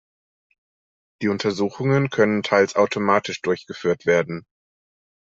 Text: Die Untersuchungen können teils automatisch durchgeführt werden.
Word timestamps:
Die 1.21 1.27
Untersuchungen 1.27 2.09
können 2.09 2.41
teils 2.41 2.75
automatisch 2.75 3.39
durchgeführt 3.43 4.07
werden. 4.07 4.47